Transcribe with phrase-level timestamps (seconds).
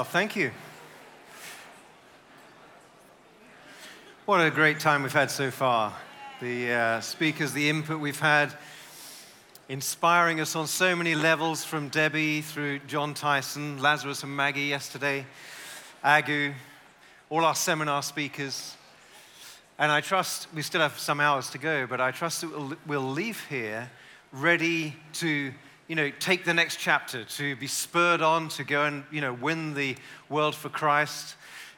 [0.00, 0.50] Well, thank you.
[4.24, 5.92] What a great time we've had so far.
[6.40, 8.50] The uh, speakers, the input we've had,
[9.68, 15.26] inspiring us on so many levels from Debbie through John Tyson, Lazarus and Maggie yesterday,
[16.02, 16.54] Agu,
[17.28, 18.76] all our seminar speakers.
[19.78, 22.74] And I trust we still have some hours to go, but I trust that we'll,
[22.86, 23.90] we'll leave here
[24.32, 25.52] ready to
[25.90, 29.32] you know, take the next chapter, to be spurred on to go and, you know,
[29.32, 29.96] win the
[30.28, 31.34] world for Christ.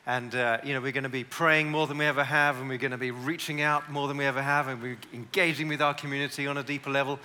[0.06, 2.68] And, uh, you know, we're going to be praying more than we ever have, and
[2.68, 5.80] we're going to be reaching out more than we ever have, and we're engaging with
[5.80, 7.20] our community on a deeper level.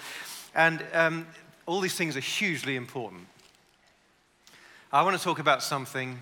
[0.56, 1.28] And um,
[1.66, 3.28] all these things are hugely important.
[4.94, 6.18] I want to talk about something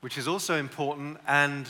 [0.00, 1.68] which is also important, and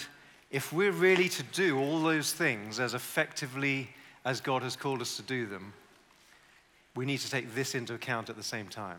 [0.50, 3.90] if we're really to do all those things as effectively
[4.24, 5.74] as God has called us to do them,
[6.96, 8.98] we need to take this into account at the same time.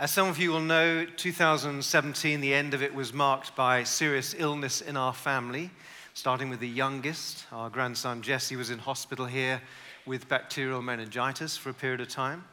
[0.00, 4.34] As some of you will know, 2017, the end of it was marked by serious
[4.36, 5.70] illness in our family,
[6.14, 7.46] starting with the youngest.
[7.52, 9.62] Our grandson Jesse was in hospital here
[10.04, 12.44] with bacterial meningitis for a period of time.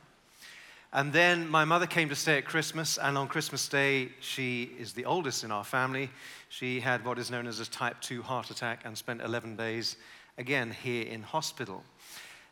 [0.94, 4.94] And then my mother came to stay at Christmas, and on Christmas Day, she is
[4.94, 6.12] the oldest in our family.
[6.50, 9.96] She had what is known as a type 2 heart attack and spent 11 days
[10.42, 11.84] again here in hospital.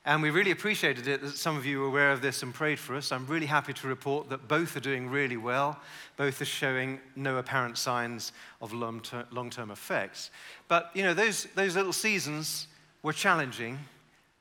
[0.06, 2.80] And we really appreciated it that some of you were aware of this and prayed
[2.80, 3.12] for us.
[3.12, 5.78] I'm really happy to report that both are doing really well.
[6.16, 8.32] Both are showing no apparent signs
[8.62, 10.32] of long term effects.
[10.68, 12.68] But, you know, those, those little seasons
[13.04, 13.78] were challenging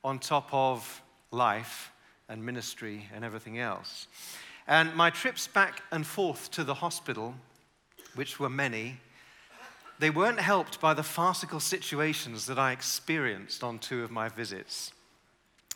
[0.05, 1.91] on top of life
[2.29, 4.07] and ministry and everything else.
[4.67, 7.35] And my trips back and forth to the hospital,
[8.15, 8.99] which were many,
[9.99, 14.93] they weren't helped by the farcical situations that I experienced on two of my visits.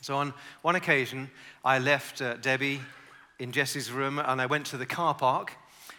[0.01, 1.31] So, on one occasion,
[1.65, 2.81] I left uh, Debbie
[3.39, 5.53] in Jesse's room and I went to the car park,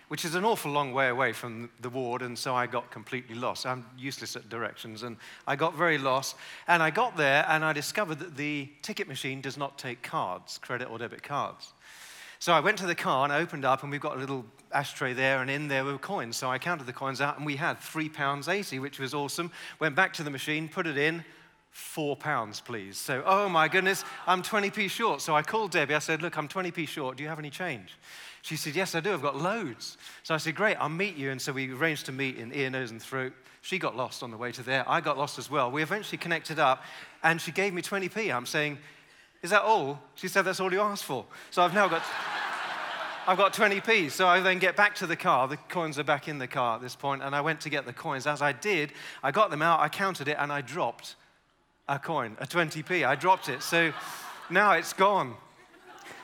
[0.08, 3.36] which is an awful long way away from the ward, and so I got completely
[3.36, 3.66] lost.
[3.66, 6.36] I'm useless at directions, and I got very lost.
[6.68, 10.58] And I got there and I discovered that the ticket machine does not take cards,
[10.58, 11.74] credit or debit cards.
[12.44, 14.44] So I went to the car and I opened up, and we've got a little
[14.74, 16.36] ashtray there, and in there were coins.
[16.36, 19.50] So I counted the coins out, and we had three pounds eighty, which was awesome.
[19.80, 21.24] Went back to the machine, put it in,
[21.72, 22.98] four pounds, please.
[22.98, 25.22] So, oh my goodness, I'm 20p short.
[25.22, 25.96] So I called Debbie.
[25.96, 27.16] I said, Look, I'm 20p short.
[27.16, 27.98] Do you have any change?
[28.42, 29.14] She said, Yes, I do.
[29.14, 29.98] I've got loads.
[30.24, 31.32] So I said, Great, I'll meet you.
[31.32, 33.32] And so we arranged to meet in ear, nose, and throat.
[33.62, 34.84] She got lost on the way to there.
[34.86, 35.72] I got lost as well.
[35.72, 36.84] We eventually connected up,
[37.24, 38.36] and she gave me 20p.
[38.36, 38.80] I'm saying,
[39.44, 40.00] Is that all?
[40.16, 41.26] She said, That's all you asked for.
[41.52, 42.02] So I've now got.
[43.26, 44.12] I've got 20p.
[44.12, 45.48] So I then get back to the car.
[45.48, 47.86] The coins are back in the car at this point, and I went to get
[47.86, 48.28] the coins.
[48.28, 51.16] As I did, I got them out, I counted it, and I dropped
[51.88, 53.08] a coin, a 20p.
[53.08, 53.62] I dropped it.
[53.64, 53.94] So
[54.50, 55.36] now it's gone.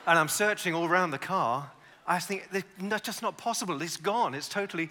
[0.06, 1.70] And I'm searching all around the car.
[2.06, 2.48] I think
[2.78, 3.80] that's just not possible.
[3.80, 4.34] It's gone.
[4.34, 4.90] It's totally.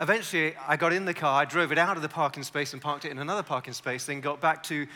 [0.00, 2.82] Eventually, I got in the car, I drove it out of the parking space and
[2.82, 4.86] parked it in another parking space, then got back to,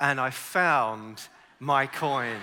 [0.00, 1.28] and I found
[1.60, 2.38] my coin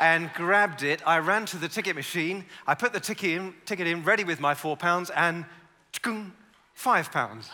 [0.00, 1.00] and grabbed it.
[1.06, 2.44] I ran to the ticket machine.
[2.66, 5.44] I put the ticket in, ticket in ready with my four pounds, and
[6.74, 7.50] five pounds.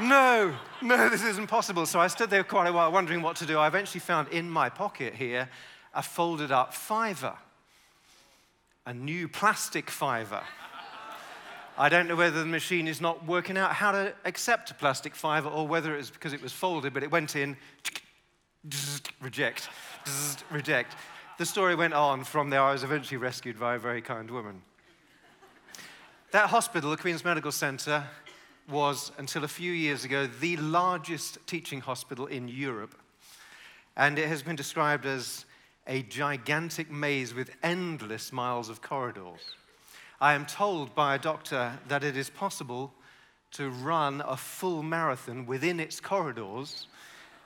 [0.00, 1.86] no, no, this isn't possible.
[1.86, 3.58] So I stood there quite a while wondering what to do.
[3.58, 5.48] I eventually found in my pocket here
[5.94, 7.34] a folded up fiver,
[8.86, 10.42] a new plastic fiver.
[11.78, 15.14] I don't know whether the machine is not working out how to accept a plastic
[15.14, 17.56] fiver or whether it was because it was folded, but it went in,
[19.20, 19.68] reject
[20.50, 20.96] reject.
[21.38, 22.60] The story went on from there.
[22.60, 24.62] I was eventually rescued by a very kind woman.
[26.30, 28.04] That hospital, the Queen's Medical Centre,
[28.68, 32.94] was, until a few years ago, the largest teaching hospital in Europe.
[33.96, 35.44] And it has been described as
[35.86, 39.40] a gigantic maze with endless miles of corridors.
[40.20, 42.94] I am told by a doctor that it is possible
[43.52, 46.86] to run a full marathon within its corridors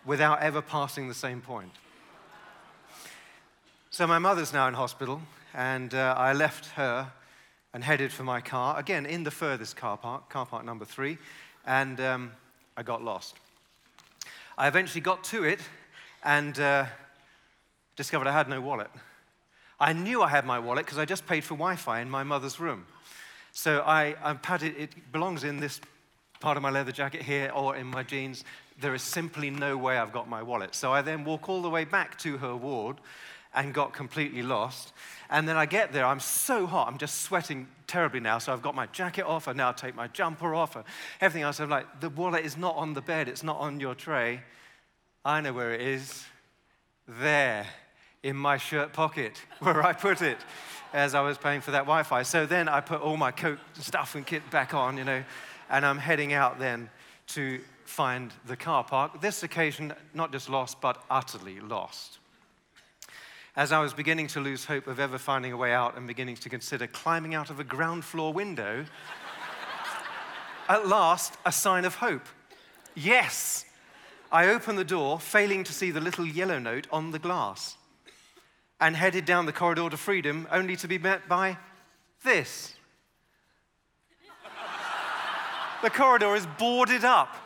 [0.06, 1.72] without ever passing the same point.
[3.90, 5.20] So my mother's now in hospital,
[5.52, 7.10] and uh, I left her
[7.74, 11.18] and headed for my car, again in the furthest car park, car park number three,
[11.66, 12.32] and um,
[12.76, 13.36] I got lost.
[14.56, 15.60] I eventually got to it
[16.24, 16.86] and uh,
[17.96, 18.90] discovered I had no wallet.
[19.78, 22.22] I knew I had my wallet because I just paid for Wi Fi in my
[22.22, 22.86] mother's room.
[23.52, 25.80] So I, I patted, it belongs in this
[26.40, 28.44] part of my leather jacket here or in my jeans.
[28.80, 30.74] There is simply no way I've got my wallet.
[30.74, 32.98] So I then walk all the way back to her ward
[33.54, 34.92] and got completely lost.
[35.30, 38.38] And then I get there, I'm so hot, I'm just sweating terribly now.
[38.38, 40.76] So I've got my jacket off, I now take my jumper off,
[41.20, 41.58] everything else.
[41.58, 44.42] I'm like, the wallet is not on the bed, it's not on your tray.
[45.24, 46.24] I know where it is.
[47.08, 47.66] There.
[48.22, 50.38] in my shirt pocket where I put it
[50.92, 52.22] as I was paying for that Wi Fi.
[52.24, 55.22] So then I put all my coat stuff and kit back on, you know,
[55.70, 56.90] and I'm heading out then
[57.28, 59.20] to find the car park.
[59.20, 62.18] This occasion, not just lost, but utterly lost.
[63.56, 66.36] As I was beginning to lose hope of ever finding a way out and beginning
[66.36, 68.84] to consider climbing out of a ground floor window,
[70.68, 72.26] at last, a sign of hope.
[72.94, 73.64] Yes!
[74.30, 77.76] I opened the door, failing to see the little yellow note on the glass,
[78.80, 81.56] and headed down the corridor to freedom, only to be met by
[82.24, 82.74] this.
[85.82, 87.45] the corridor is boarded up.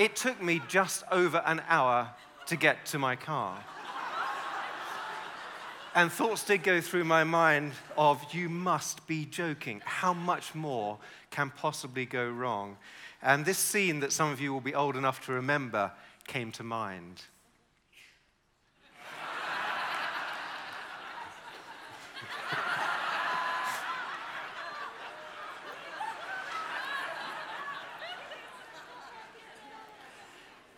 [0.00, 2.08] It took me just over an hour
[2.46, 3.62] to get to my car.
[5.94, 9.82] And thoughts did go through my mind of, you must be joking.
[9.84, 10.96] How much more
[11.30, 12.78] can possibly go wrong?
[13.20, 15.92] And this scene that some of you will be old enough to remember
[16.26, 17.20] came to mind.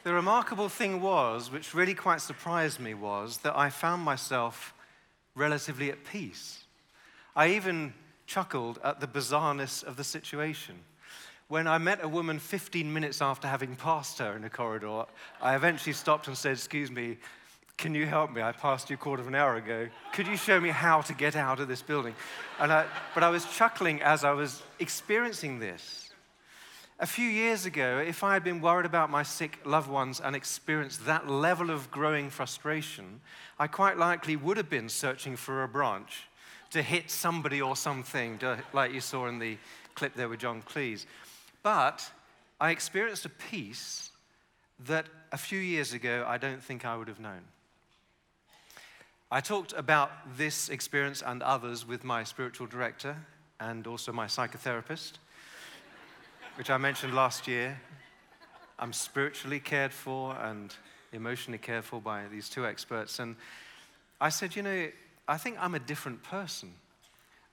[0.05, 4.75] The remarkable thing was, which really quite surprised me, was that I found myself
[5.35, 6.65] relatively at peace.
[7.37, 7.95] I even
[8.27, 10.81] chuckled at the bizarreness of the situation.
[11.49, 15.05] When I met a woman 15 minutes after having passed her in a corridor,
[15.41, 17.19] I eventually stopped and said, Excuse me,
[17.77, 18.43] can you help me?
[18.43, 19.89] I passed you a quarter of an hour ago.
[20.13, 22.15] Could you show me how to get out of this building?
[22.59, 26.02] And I, but I was chuckling as I was experiencing this.
[27.03, 30.37] A few years ago, if I had been worried about my sick loved ones and
[30.37, 33.21] experienced that level of growing frustration,
[33.59, 36.29] I quite likely would have been searching for a branch
[36.71, 39.59] to hit somebody or something, to, like you saw in the
[39.97, 41.07] clip there with John Cleese.
[41.65, 42.09] But
[42.61, 44.13] I experienced a peace
[44.87, 47.43] that a few years ago I don't think I would have known.
[49.29, 53.17] I talked about this experience and others with my spiritual director
[53.59, 55.15] and also my psychotherapist
[56.57, 57.81] which I mentioned last year.
[58.79, 60.75] I'm spiritually cared for and
[61.13, 63.19] emotionally cared for by these two experts.
[63.19, 63.37] And
[64.21, 64.89] I said, you know,
[65.27, 66.75] I think I'm a different person.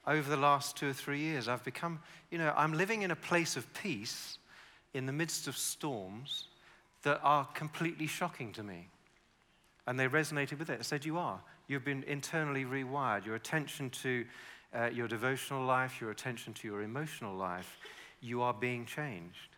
[0.08, 2.00] Over the last two or three years, I've become,
[2.32, 4.38] you know, I'm living in a place of peace
[4.94, 6.48] in the midst of storms
[7.04, 8.88] that are completely shocking to me.
[9.88, 10.80] And they resonated with it.
[10.80, 11.40] I said, You are.
[11.68, 13.26] You've been internally rewired.
[13.26, 14.26] Your attention to
[14.74, 17.78] uh, your devotional life, your attention to your emotional life
[18.22, 19.56] you are being changed.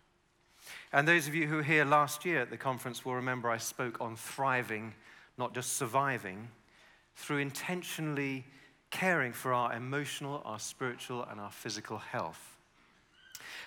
[0.94, 3.58] And those of you who were here last year at the conference will remember I
[3.58, 4.94] spoke on thriving,
[5.38, 6.50] not just surviving,
[7.16, 8.46] through intentionally
[8.90, 12.58] caring for our emotional, our spiritual, and our physical health.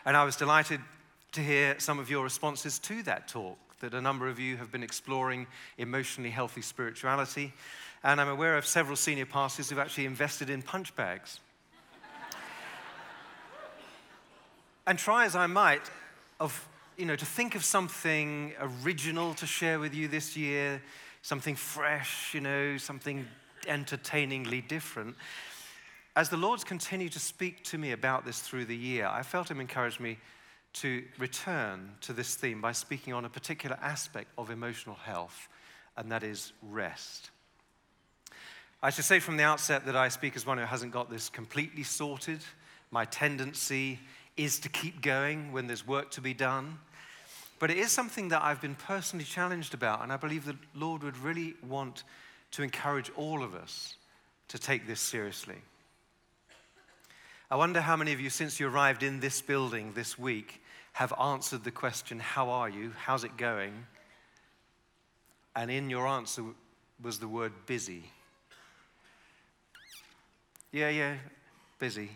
[0.05, 0.81] And I was delighted
[1.33, 4.71] to hear some of your responses to that talk, that a number of you have
[4.71, 5.47] been exploring
[5.79, 7.53] emotionally healthy spirituality.
[8.03, 11.41] And I'm aware of several senior pastors who've actually invested in punch bags.
[14.87, 15.91] And try as I might,
[16.41, 20.83] of, you know, to think of something original to share with you this year,
[21.23, 23.27] something fresh, you know, something
[23.67, 25.17] entertainingly different.
[26.17, 29.51] As the Lord's continued to speak to me about this through the year, I felt
[29.51, 30.19] Him encourage me
[30.75, 35.49] to return to this theme by speaking on a particular aspect of emotional health,
[35.97, 37.31] and that is rest.
[38.83, 41.31] I should say from the outset that I speak as one who hasn't got this
[41.31, 42.41] completely sorted.
[42.91, 43.99] My tendency
[44.37, 46.79] is to keep going when there's work to be done.
[47.59, 51.03] But it is something that I've been personally challenged about, and I believe the Lord
[51.03, 52.05] would really want
[52.53, 53.95] to encourage all of us
[54.49, 55.57] to take this seriously.
[57.51, 60.63] I wonder how many of you, since you arrived in this building this week,
[60.95, 62.93] have answered the question, How are you?
[62.97, 63.87] How's it going?
[65.57, 66.43] And in your answer
[67.03, 68.11] was the word busy.
[70.73, 71.15] Yeah, yeah,
[71.79, 72.11] busy.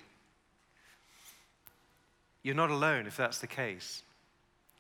[2.42, 4.02] You're not alone if that's the case.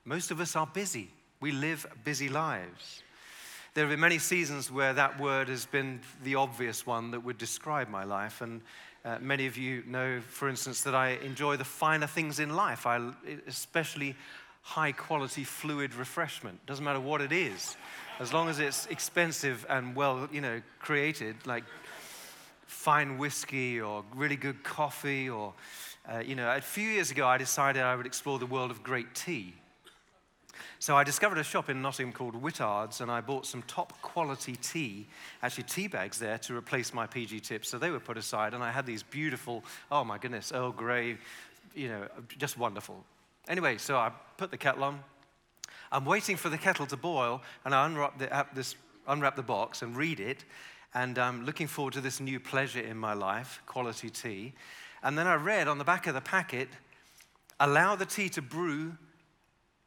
[0.04, 1.10] Most of us are busy.
[1.40, 3.02] We live busy lives.
[3.74, 7.38] There have been many seasons where that word has been the obvious one that would
[7.38, 8.40] describe my life.
[8.40, 8.60] And
[9.04, 12.86] uh, many of you know, for instance, that I enjoy the finer things in life,
[12.86, 13.12] I,
[13.46, 14.16] especially
[14.62, 16.64] high quality fluid refreshment.
[16.66, 17.76] Doesn't matter what it is,
[18.18, 21.64] as long as it's expensive and well, you know, created, like
[22.66, 25.54] fine whiskey or really good coffee or
[26.10, 28.82] uh, you know, a few years ago, I decided I would explore the world of
[28.82, 29.54] great tea.
[30.80, 34.56] So I discovered a shop in Nottingham called Whittards, and I bought some top quality
[34.56, 35.06] tea,
[35.42, 37.68] actually tea bags there to replace my PG tips.
[37.68, 41.18] So they were put aside, and I had these beautiful, oh my goodness, Earl Grey,
[41.74, 42.06] you know,
[42.38, 43.04] just wonderful.
[43.48, 45.00] Anyway, so I put the kettle on.
[45.90, 49.82] I'm waiting for the kettle to boil, and I unwrap the, this, unwrap the box
[49.82, 50.44] and read it,
[50.94, 54.54] and I'm looking forward to this new pleasure in my life, quality tea.
[55.02, 56.68] And then I read on the back of the packet,
[57.60, 58.96] allow the tea to brew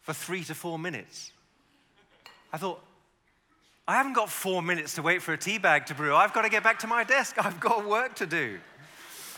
[0.02, 1.32] for three to four minutes.
[2.54, 2.84] I thought,
[3.88, 6.16] I haven't got four minutes to wait for a tea bag to brew.
[6.16, 7.36] I've got to get back to my desk.
[7.44, 8.60] I've got work to do.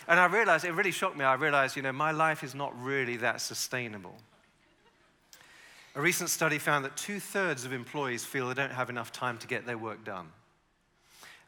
[0.08, 1.24] And I realized, it really shocked me.
[1.24, 4.16] I realized, you know, my life is not really that sustainable.
[5.96, 9.38] A recent study found that two thirds of employees feel they don't have enough time
[9.38, 10.28] to get their work done.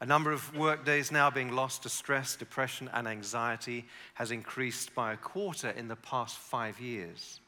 [0.01, 3.85] A number of work days now being lost to stress, depression, and anxiety
[4.15, 7.39] has increased by a quarter in the past five years.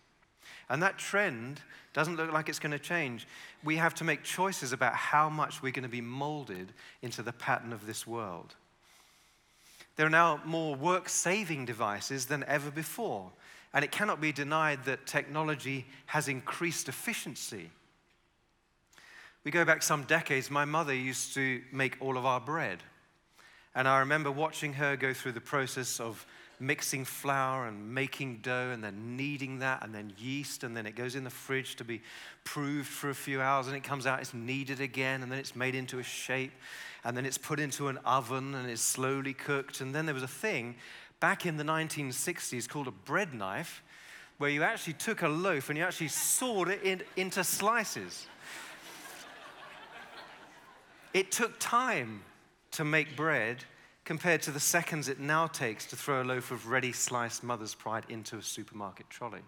[0.70, 1.62] And that trend
[1.94, 3.28] doesn't look like it's going to change.
[3.64, 7.34] We have to make choices about how much we're going to be molded into the
[7.34, 8.56] pattern of this world.
[9.98, 13.32] There are now more work saving devices than ever before,
[13.74, 17.72] and it cannot be denied that technology has increased efficiency.
[19.48, 22.84] We go back some decades, my mother used to make all of our bread.
[23.76, 26.26] And I remember watching her go through the process of
[26.60, 30.98] mixing flour and making dough and then kneading that and then yeast and then it
[30.98, 32.02] goes in the fridge to be
[32.44, 35.56] proved for a few hours and it comes out, it's kneaded again and then it's
[35.56, 36.52] made into a shape
[37.06, 39.80] and then it's put into an oven and it's slowly cooked.
[39.80, 40.76] And then there was a thing
[41.22, 43.82] back in the 1960s called a bread knife
[44.40, 48.28] where you actually took a loaf and you actually sawed it in, into slices.
[51.18, 52.22] It took time
[52.70, 53.64] to make bread
[54.06, 57.74] compared to the seconds it now takes to throw a loaf of ready sliced mother's
[57.74, 59.42] pride into a supermarket trolley.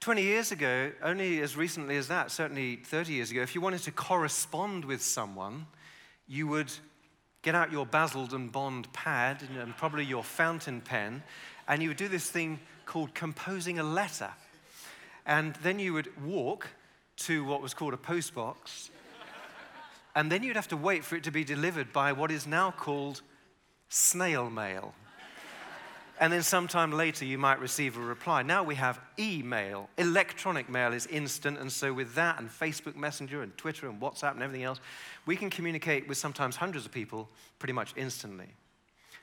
[0.00, 3.82] 20 years ago, only as recently as that, certainly 30 years ago, if you wanted
[3.82, 5.66] to correspond with someone,
[6.26, 6.72] you would
[7.42, 11.22] get out your Basildon Bond pad and probably your fountain pen,
[11.68, 14.30] and you would do this thing called composing a letter.
[15.26, 16.66] And then you would walk
[17.18, 18.88] to what was called a postbox,
[20.14, 22.70] and then you'd have to wait for it to be delivered by what is now
[22.70, 23.22] called
[23.88, 24.94] snail mail.
[26.20, 28.42] And then sometime later, you might receive a reply.
[28.42, 29.88] Now we have email.
[29.98, 31.58] Electronic mail is instant.
[31.58, 34.80] And so, with that, and Facebook Messenger, and Twitter, and WhatsApp, and everything else,
[35.26, 37.28] we can communicate with sometimes hundreds of people
[37.60, 38.48] pretty much instantly.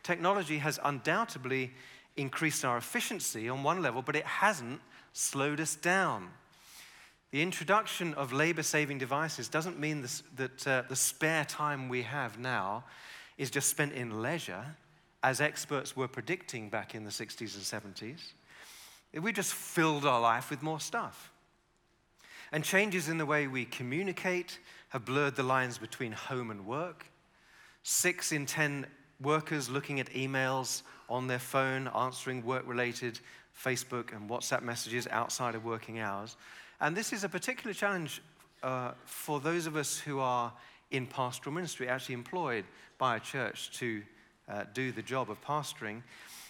[0.04, 1.74] Technology has undoubtedly
[2.16, 4.80] increased our efficiency on one level, but it hasn't
[5.12, 6.30] slowed us down.
[7.32, 12.04] The introduction of labor saving devices doesn't mean this, that uh, the spare time we
[12.04, 12.84] have now
[13.38, 14.66] is just spent in leisure,
[15.24, 18.34] as experts were predicting back in the 60s and 70s.
[19.20, 21.32] We just filled our life with more stuff.
[22.52, 27.06] And changes in the way we communicate have blurred the lines between home and work.
[27.84, 28.86] Six in 10
[29.20, 33.20] workers looking at emails on their phone, answering work related
[33.58, 36.36] Facebook and WhatsApp messages outside of working hours.
[36.86, 38.22] And this is a particular challenge
[38.62, 40.54] uh, for those of us who are
[40.92, 42.64] in pastoral ministry, actually employed
[43.00, 44.04] by a church to
[44.48, 46.04] uh, do the job of pastoring,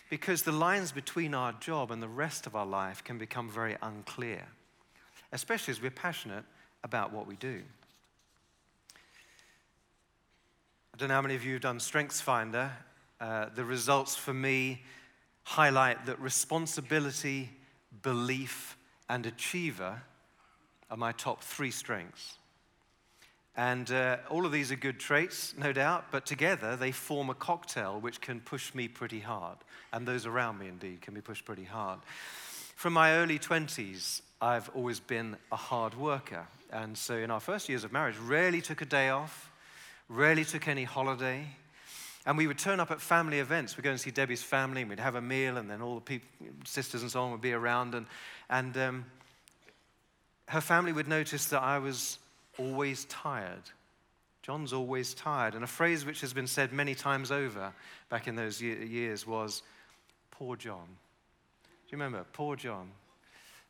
[0.09, 3.77] because the lines between our job and the rest of our life can become very
[3.81, 4.45] unclear,
[5.31, 6.43] especially as we're passionate
[6.83, 7.61] about what we do.
[10.93, 12.71] I don't know how many of you have done StrengthsFinder.
[13.21, 14.83] Uh, the results for me
[15.43, 17.51] highlight that responsibility,
[18.01, 18.75] belief,
[19.07, 20.01] and achiever
[20.89, 22.37] are my top three strengths.
[23.57, 27.33] And uh, all of these are good traits, no doubt, but together they form a
[27.33, 29.57] cocktail which can push me pretty hard.
[29.93, 31.99] And those around me, indeed, can be pushed pretty hard.
[32.75, 36.45] From my early 20s, I've always been a hard worker.
[36.71, 39.51] And so in our first years of marriage, rarely took a day off,
[40.09, 41.47] rarely took any holiday.
[42.25, 43.77] And we would turn up at family events.
[43.77, 46.01] We'd go and see Debbie's family, and we'd have a meal, and then all the
[46.01, 46.27] people,
[46.65, 47.95] sisters and so on would be around.
[47.95, 48.07] And,
[48.49, 49.05] and um,
[50.47, 52.19] her family would notice that I was
[52.57, 53.63] always tired.
[54.43, 55.55] John's always tired.
[55.55, 57.73] And a phrase which has been said many times over
[58.09, 59.63] back in those years was,
[60.31, 60.85] Poor John.
[60.85, 62.25] Do you remember?
[62.33, 62.91] Poor John.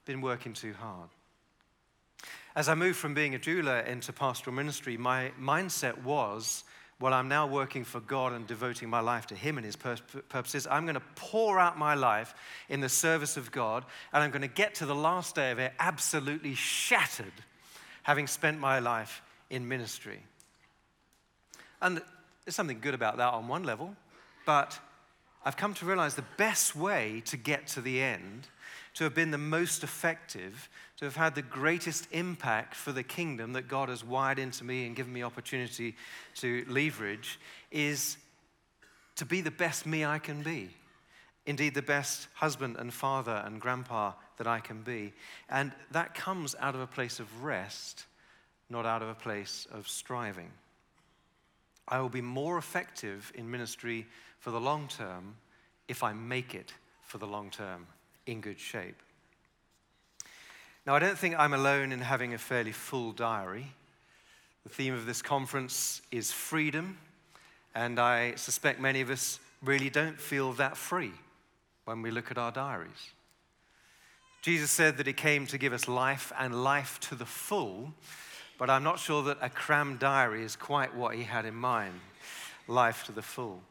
[0.05, 1.10] Been working too hard.
[2.55, 6.63] As I moved from being a jeweler into pastoral ministry, my mindset was
[7.02, 10.66] well, I'm now working for God and devoting my life to Him and His purposes.
[10.70, 12.34] I'm going to pour out my life
[12.70, 13.84] in the service of God,
[14.14, 17.34] and I'm going to get to the last day of it absolutely shattered,
[18.04, 20.20] having spent my life in ministry.
[21.82, 22.02] And
[22.46, 23.96] there's something good about that on one level,
[24.46, 24.80] but
[25.44, 28.48] I've come to realize the best way to get to the end
[28.96, 33.54] to have been the most effective, to have had the greatest impact for the kingdom
[33.54, 35.96] that God has wired into me and given me opportunity
[36.36, 37.40] to leverage
[37.72, 38.18] is
[39.18, 40.70] to be the best me I can be.
[41.46, 45.14] Indeed, the best husband and father and grandpa that I can be.
[45.50, 48.06] And that comes out of a place of rest,
[48.70, 50.52] not out of a place of striving.
[51.88, 54.08] I will be more effective in ministry
[54.40, 55.36] for the long term
[55.88, 56.74] if I make it
[57.04, 57.86] for the long term
[58.25, 59.01] in good shape.
[60.86, 63.67] Now, I don't think I'm alone in having a fairly full diary.
[64.63, 66.98] The theme of this conference is freedom,
[67.74, 71.13] and I suspect many of us really don't feel that free
[71.86, 73.12] when we look at our diaries.
[74.41, 77.94] Jesus said that he came to give us life and life to the full,
[78.60, 82.00] but I'm not sure that a crammed diary is quite what he had in mind
[82.67, 83.62] life to the full.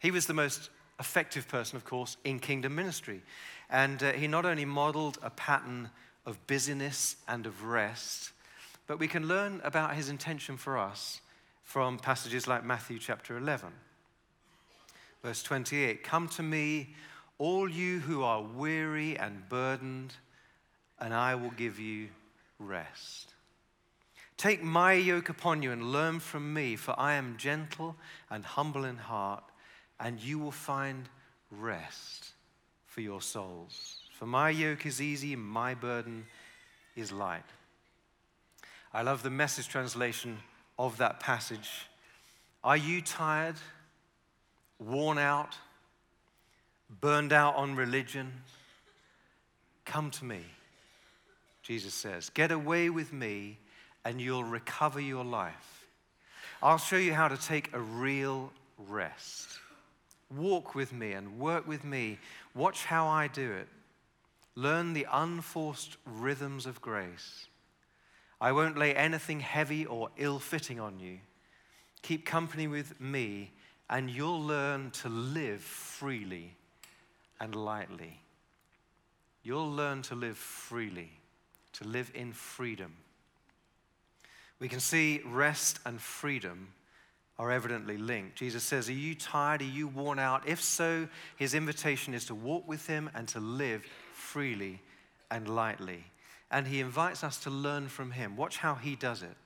[0.00, 3.22] He was the most effective person, of course, in kingdom ministry.
[3.70, 5.90] And uh, he not only modeled a pattern
[6.26, 8.32] of busyness and of rest,
[8.86, 11.20] but we can learn about his intention for us
[11.62, 13.68] from passages like Matthew chapter 11.
[15.22, 16.94] Verse 28 Come to me,
[17.38, 20.14] all you who are weary and burdened,
[21.00, 22.08] and I will give you
[22.58, 23.32] rest.
[24.36, 27.96] Take my yoke upon you and learn from me, for I am gentle
[28.30, 29.44] and humble in heart,
[30.02, 31.08] and you will find
[31.50, 32.32] rest
[32.86, 34.00] for your souls.
[34.18, 36.26] For my yoke is easy, my burden
[36.96, 37.44] is light.
[38.92, 40.38] I love the message translation
[40.78, 41.86] of that passage.
[42.64, 43.54] Are you tired,
[44.78, 45.56] worn out,
[47.00, 48.32] burned out on religion?
[49.84, 50.40] Come to me,
[51.62, 52.28] Jesus says.
[52.28, 53.58] Get away with me,
[54.04, 55.86] and you'll recover your life.
[56.60, 58.52] I'll show you how to take a real
[58.88, 59.60] rest.
[60.36, 62.18] Walk with me and work with me.
[62.54, 63.68] Watch how I do it.
[64.54, 67.46] Learn the unforced rhythms of grace.
[68.40, 71.18] I won't lay anything heavy or ill fitting on you.
[72.02, 73.52] Keep company with me,
[73.88, 76.56] and you'll learn to live freely
[77.40, 78.20] and lightly.
[79.42, 81.12] You'll learn to live freely,
[81.74, 82.94] to live in freedom.
[84.58, 86.68] We can see rest and freedom
[87.42, 88.36] are evidently linked.
[88.36, 89.62] Jesus says, Are you tired?
[89.62, 90.46] Are you worn out?
[90.46, 94.80] If so, his invitation is to walk with him and to live freely
[95.28, 96.04] and lightly.
[96.52, 98.36] And he invites us to learn from him.
[98.36, 99.36] Watch how he does it.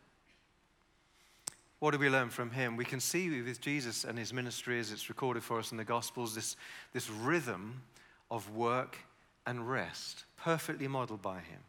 [1.78, 2.76] What do we learn from him?
[2.76, 5.84] We can see with Jesus and his ministry, as it's recorded for us in the
[5.84, 6.56] Gospels, this,
[6.92, 7.82] this rhythm
[8.30, 8.98] of work
[9.46, 11.60] and rest, perfectly modeled by him.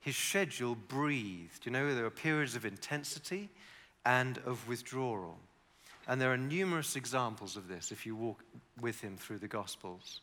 [0.00, 1.64] His schedule breathed.
[1.64, 3.48] You know, there are periods of intensity
[4.04, 5.38] and of withdrawal.
[6.06, 8.42] And there are numerous examples of this if you walk
[8.80, 10.20] with him through the Gospels.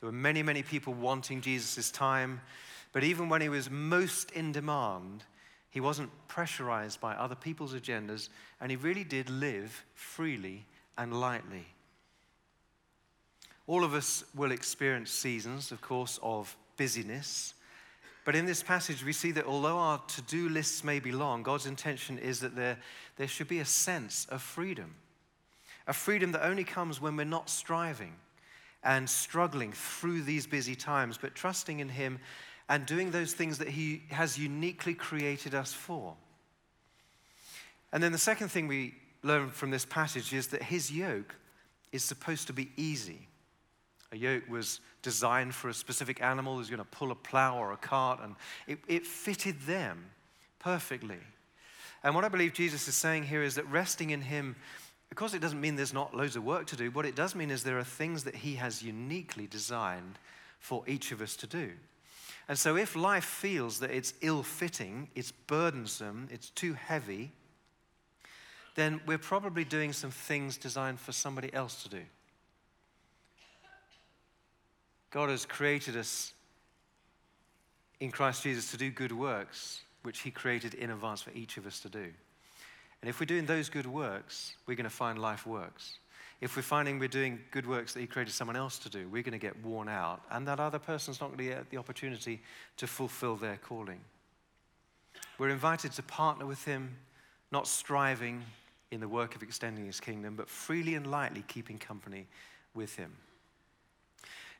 [0.00, 2.40] There were many, many people wanting Jesus' time,
[2.92, 5.24] but even when he was most in demand,
[5.70, 8.28] he wasn't pressurized by other people's agendas,
[8.60, 10.64] and he really did live freely
[10.96, 11.66] and lightly.
[13.66, 17.54] All of us will experience seasons, of course, of busyness.
[18.26, 21.44] But in this passage, we see that although our to do lists may be long,
[21.44, 22.76] God's intention is that there,
[23.14, 24.96] there should be a sense of freedom.
[25.86, 28.14] A freedom that only comes when we're not striving
[28.82, 32.18] and struggling through these busy times, but trusting in Him
[32.68, 36.16] and doing those things that He has uniquely created us for.
[37.92, 41.36] And then the second thing we learn from this passage is that His yoke
[41.92, 43.28] is supposed to be easy.
[44.12, 47.72] A yoke was designed for a specific animal who's going to pull a plow or
[47.72, 50.06] a cart, and it, it fitted them
[50.58, 51.18] perfectly.
[52.02, 54.56] And what I believe Jesus is saying here is that resting in Him
[55.10, 56.90] of course, it doesn't mean there's not loads of work to do.
[56.90, 60.18] What it does mean is there are things that He has uniquely designed
[60.58, 61.72] for each of us to do.
[62.48, 67.32] And so, if life feels that it's ill fitting, it's burdensome, it's too heavy,
[68.74, 72.02] then we're probably doing some things designed for somebody else to do.
[75.10, 76.32] God has created us
[78.00, 81.66] in Christ Jesus to do good works, which He created in advance for each of
[81.66, 82.12] us to do.
[83.00, 85.98] And if we're doing those good works, we're going to find life works.
[86.40, 89.22] If we're finding we're doing good works that He created someone else to do, we're
[89.22, 92.42] going to get worn out, and that other person's not going to get the opportunity
[92.76, 94.00] to fulfill their calling.
[95.38, 96.96] We're invited to partner with Him,
[97.52, 98.42] not striving
[98.90, 102.26] in the work of extending His kingdom, but freely and lightly keeping company
[102.74, 103.12] with Him.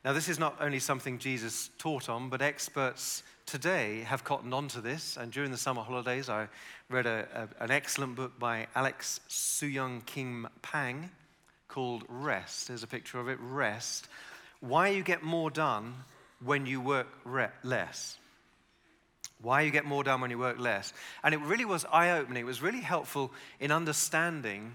[0.07, 4.69] Now, this is not only something Jesus taught on, but experts today have cottoned on
[4.69, 5.17] to this.
[5.17, 6.47] And during the summer holidays, I
[6.87, 11.09] read a, a, an excellent book by Alex Soojung Kim Pang
[11.67, 12.69] called Rest.
[12.69, 14.07] There's a picture of it Rest.
[14.61, 15.93] Why you get more done
[16.41, 18.17] when you work re- less.
[19.41, 20.93] Why you get more done when you work less.
[21.21, 22.43] And it really was eye opening.
[22.43, 24.73] It was really helpful in understanding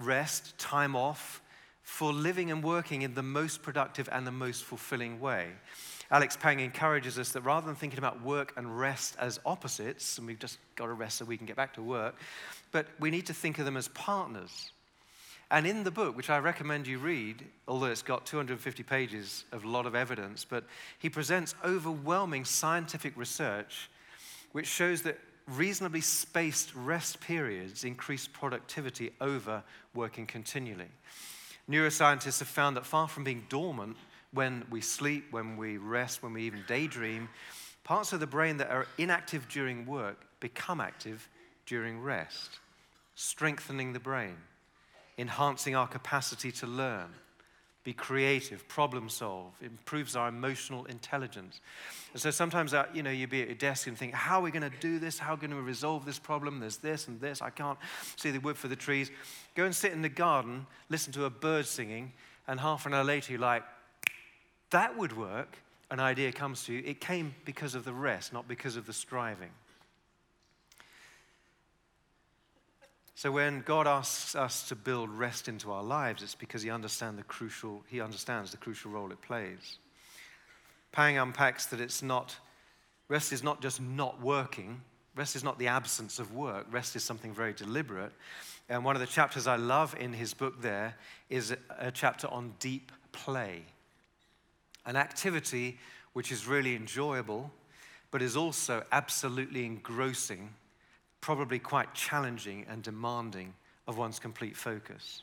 [0.00, 1.40] rest, time off,
[1.84, 5.50] for living and working in the most productive and the most fulfilling way.
[6.10, 10.26] Alex Pang encourages us that rather than thinking about work and rest as opposites, and
[10.26, 12.16] we've just got to rest so we can get back to work,
[12.72, 14.72] but we need to think of them as partners.
[15.50, 19.64] And in the book, which I recommend you read, although it's got 250 pages of
[19.64, 20.64] a lot of evidence, but
[20.98, 23.90] he presents overwhelming scientific research
[24.52, 25.18] which shows that
[25.48, 29.62] reasonably spaced rest periods increase productivity over
[29.94, 30.88] working continually.
[31.68, 33.96] Neuroscientists have found that far from being dormant
[34.32, 37.28] when we sleep, when we rest, when we even daydream,
[37.84, 41.28] parts of the brain that are inactive during work become active
[41.66, 42.58] during rest,
[43.14, 44.36] strengthening the brain,
[45.16, 47.10] enhancing our capacity to learn,
[47.84, 51.60] be creative, problem solve, improves our emotional intelligence.
[52.14, 54.42] And so sometimes, uh, you know, you'd be at your desk and think, how are
[54.42, 55.18] we going to do this?
[55.18, 56.60] How are we going to resolve this problem?
[56.60, 57.42] There's this and this.
[57.42, 57.78] I can't
[58.16, 59.10] see the wood for the trees.
[59.54, 62.12] Go and sit in the garden, listen to a bird singing,
[62.48, 63.64] and half an hour later you're like,
[64.70, 65.58] that would work.
[65.90, 66.82] An idea comes to you.
[66.86, 69.50] It came because of the rest, not because of the striving.
[73.16, 77.16] So when God asks us to build rest into our lives, it's because he, understand
[77.16, 79.78] the crucial, he understands the crucial role it plays.
[80.90, 82.36] Pang unpacks that it's not,
[83.08, 84.80] rest is not just not working,
[85.14, 88.12] rest is not the absence of work, rest is something very deliberate.
[88.68, 90.96] And one of the chapters I love in his book there
[91.30, 93.62] is a chapter on deep play,
[94.86, 95.78] an activity
[96.14, 97.52] which is really enjoyable,
[98.10, 100.50] but is also absolutely engrossing
[101.24, 103.54] probably quite challenging and demanding
[103.86, 105.22] of one's complete focus.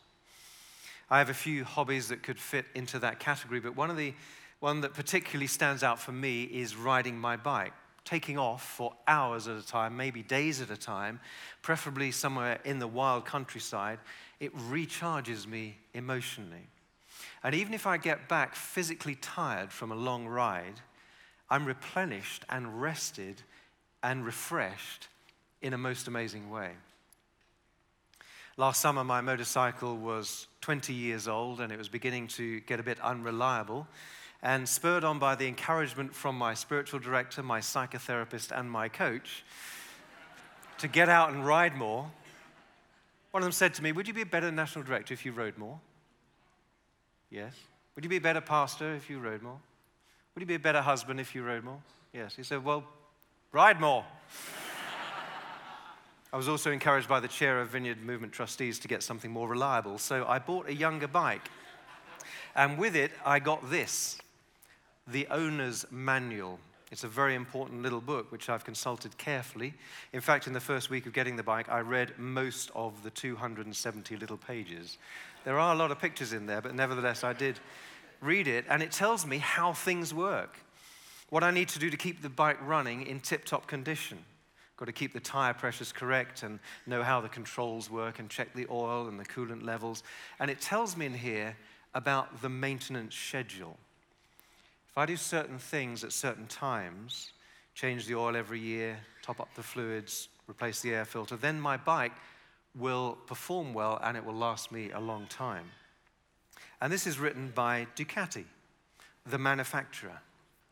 [1.11, 4.15] I have a few hobbies that could fit into that category, but one of the
[4.61, 9.47] one that particularly stands out for me is riding my bike, taking off for hours
[9.47, 11.19] at a time, maybe days at a time,
[11.61, 13.99] preferably somewhere in the wild countryside.
[14.39, 16.65] It recharges me emotionally.
[17.43, 20.81] And even if I get back physically tired from a long ride,
[21.47, 23.43] I'm replenished and rested
[24.01, 25.07] and refreshed
[25.61, 26.71] in a most amazing way.
[28.57, 32.83] Last summer, my motorcycle was 20 years old and it was beginning to get a
[32.83, 33.87] bit unreliable.
[34.43, 39.43] And spurred on by the encouragement from my spiritual director, my psychotherapist, and my coach
[40.79, 42.09] to get out and ride more,
[43.29, 45.31] one of them said to me, Would you be a better national director if you
[45.31, 45.79] rode more?
[47.29, 47.53] Yes.
[47.95, 49.59] Would you be a better pastor if you rode more?
[50.33, 51.79] Would you be a better husband if you rode more?
[52.13, 52.35] Yes.
[52.35, 52.83] He said, Well,
[53.51, 54.03] ride more.
[56.33, 59.49] I was also encouraged by the chair of Vineyard Movement Trustees to get something more
[59.49, 61.49] reliable, so I bought a younger bike.
[62.55, 64.17] And with it, I got this
[65.07, 66.57] the owner's manual.
[66.89, 69.73] It's a very important little book which I've consulted carefully.
[70.13, 73.09] In fact, in the first week of getting the bike, I read most of the
[73.09, 74.97] 270 little pages.
[75.43, 77.59] There are a lot of pictures in there, but nevertheless, I did
[78.21, 80.59] read it, and it tells me how things work,
[81.29, 84.19] what I need to do to keep the bike running in tip top condition.
[84.81, 88.51] Got to keep the tire pressures correct and know how the controls work and check
[88.55, 90.01] the oil and the coolant levels.
[90.39, 91.55] And it tells me in here
[91.93, 93.77] about the maintenance schedule.
[94.89, 97.31] If I do certain things at certain times,
[97.75, 101.77] change the oil every year, top up the fluids, replace the air filter, then my
[101.77, 102.13] bike
[102.75, 105.69] will perform well and it will last me a long time.
[106.81, 108.45] And this is written by Ducati,
[109.27, 110.21] the manufacturer,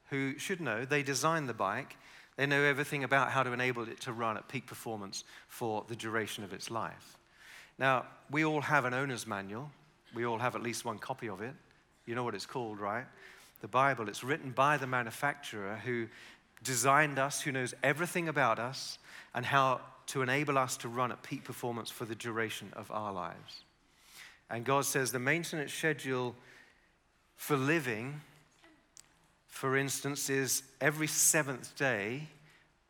[0.10, 1.96] who should know they designed the bike
[2.40, 5.96] they know everything about how to enable it to run at peak performance for the
[5.96, 7.18] duration of its life.
[7.78, 9.70] Now, we all have an owner's manual.
[10.16, 11.54] We all have at least one copy of it.
[12.06, 13.04] You know what it's called, right?
[13.60, 14.08] The Bible.
[14.08, 16.08] It's written by the manufacturer who
[16.64, 19.00] designed us, who knows everything about us,
[19.36, 23.12] and how to enable us to run at peak performance for the duration of our
[23.12, 23.66] lives.
[24.50, 26.38] And God says the maintenance schedule
[27.36, 28.22] for living
[29.60, 32.30] for instance, is every seventh day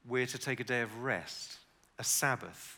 [0.07, 1.57] we're to take a day of rest,
[1.97, 2.77] a Sabbath,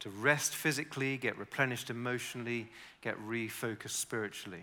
[0.00, 2.66] to rest physically, get replenished emotionally,
[3.02, 4.62] get refocused spiritually.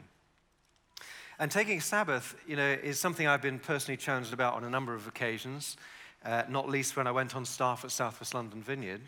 [1.38, 4.72] And taking a Sabbath, you know, is something I've been personally challenged about on a
[4.72, 5.78] number of occasions,
[6.26, 9.02] uh, not least when I went on staff at Southwest London Vineyard.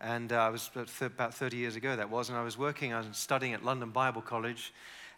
[0.00, 0.68] And uh, I was
[1.00, 3.90] about 30 years ago, that was, and I was working, I was studying at London
[3.90, 4.72] Bible College,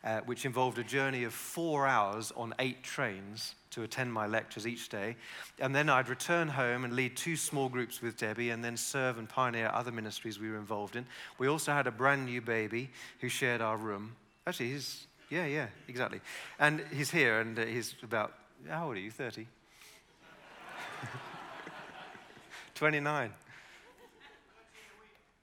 [0.05, 4.67] uh, which involved a journey of four hours on eight trains to attend my lectures
[4.67, 5.17] each day.
[5.59, 9.19] And then I'd return home and lead two small groups with Debbie and then serve
[9.19, 11.07] and pioneer other ministries we were involved in.
[11.39, 14.17] We also had a brand new baby who shared our room.
[14.47, 16.21] Actually, he's, yeah, yeah, exactly.
[16.59, 18.35] And he's here and uh, he's about,
[18.69, 19.11] how old are you?
[19.11, 19.47] 30?
[22.75, 23.33] 29.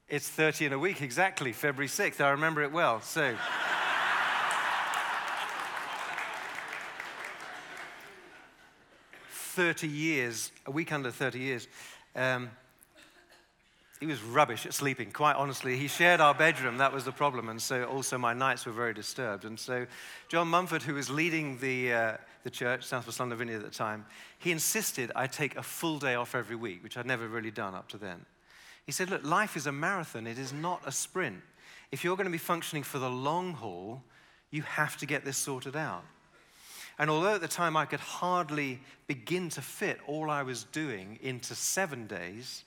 [0.10, 2.20] It's 30 in a week, exactly, February 6th.
[2.20, 3.00] I remember it well.
[3.02, 3.36] So.
[9.60, 11.68] 30 years, a week under 30 years,
[12.16, 12.50] um,
[14.00, 15.76] he was rubbish at sleeping, quite honestly.
[15.76, 17.50] He shared our bedroom, that was the problem.
[17.50, 19.44] And so also my nights were very disturbed.
[19.44, 19.86] And so
[20.30, 24.06] John Mumford, who was leading the, uh, the church, Southwest London Vineyard at the time,
[24.38, 27.76] he insisted I take a full day off every week, which I'd never really done
[27.76, 28.26] up to then.
[28.86, 31.42] He said, Look, life is a marathon, it is not a sprint.
[31.92, 34.04] If you're going to be functioning for the long haul,
[34.52, 36.06] you have to get this sorted out.
[37.00, 41.18] And although at the time I could hardly begin to fit all I was doing
[41.22, 42.66] into seven days,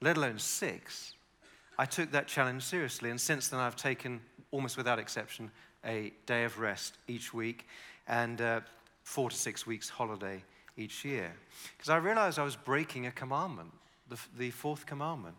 [0.00, 1.14] let alone six,
[1.78, 3.10] I took that challenge seriously.
[3.10, 5.52] And since then, I've taken, almost without exception,
[5.84, 7.66] a day of rest each week
[8.08, 8.60] and uh,
[9.04, 10.42] four to six weeks holiday
[10.76, 11.32] each year.
[11.76, 13.70] Because I realized I was breaking a commandment,
[14.08, 15.36] the, the fourth commandment.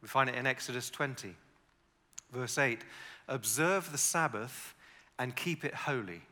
[0.00, 1.36] We find it in Exodus 20,
[2.32, 2.80] verse 8
[3.28, 4.74] Observe the Sabbath
[5.18, 6.22] and keep it holy.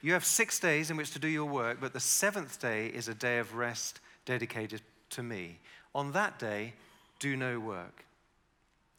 [0.00, 3.08] You have six days in which to do your work, but the seventh day is
[3.08, 5.58] a day of rest dedicated to me.
[5.94, 6.74] On that day,
[7.18, 8.04] do no work.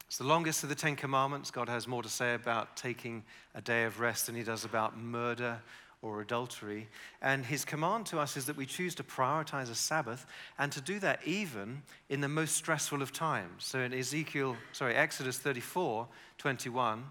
[0.08, 1.52] It's the longest of the Ten Commandments.
[1.52, 4.98] God has more to say about taking a day of rest than he does about
[4.98, 5.60] murder
[6.02, 6.88] or adultery.
[7.22, 10.26] And his command to us is that we choose to prioritize a Sabbath
[10.58, 13.66] and to do that even in the most stressful of times.
[13.66, 17.04] So in Ezekiel, sorry, Exodus 34 21,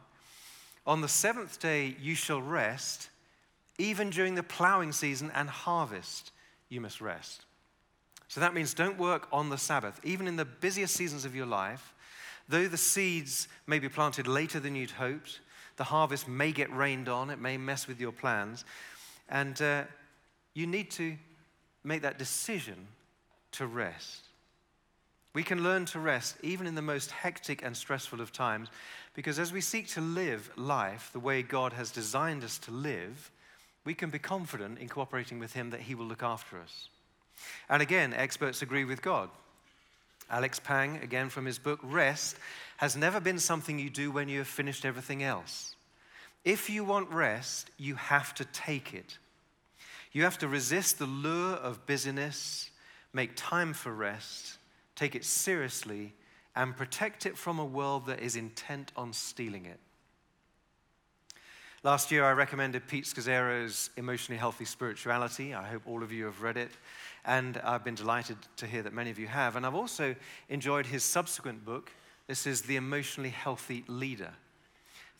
[0.87, 3.11] on the seventh day you shall rest,
[3.79, 6.33] even during the plowing season and harvest,
[6.69, 7.45] you must rest.
[8.27, 9.99] So that means don't work on the Sabbath.
[10.05, 11.95] Even in the busiest seasons of your life,
[12.49, 15.41] though the seeds may be planted later than you'd hoped,
[15.77, 18.65] the harvest may get rained on, it may mess with your plans,
[19.29, 19.85] and uh,
[20.53, 21.17] you need to
[21.85, 22.89] make that decision
[23.53, 24.25] to rest.
[25.35, 28.69] We can learn to rest even in the most hectic and stressful of times
[29.15, 33.31] because as we seek to live life the way God has designed us to live,
[33.85, 36.89] we can be confident in cooperating with Him that He will look after us.
[37.69, 39.31] And again, experts agree with God.
[40.31, 42.37] Alex Pang, again from his book, Rest,
[42.77, 45.75] has never been something you do when you have finished everything else.
[46.45, 49.19] If you want rest, you have to take it.
[50.13, 52.71] You have to resist the lure of busyness,
[53.13, 54.59] make time for rest,
[54.95, 56.13] take it seriously,
[56.55, 59.81] and protect it from a world that is intent on stealing it.
[61.85, 65.55] Last year, I recommended Pete Scazzero's Emotionally Healthy Spirituality.
[65.55, 66.73] I hope all of you have read it.
[67.25, 69.55] And I've been delighted to hear that many of you have.
[69.55, 70.17] And I've also
[70.49, 71.93] enjoyed his subsequent book.
[72.27, 74.33] This is The Emotionally Healthy Leader.